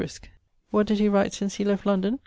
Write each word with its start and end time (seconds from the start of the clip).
9, 0.01 0.07
fol. 0.07 0.19
47ᵛ. 0.19 0.29
What 0.71 0.87
did 0.87 0.97
he 0.97 1.07
write 1.09 1.31
since 1.31 1.55
he 1.57 1.63
left 1.63 1.85
London? 1.85 2.17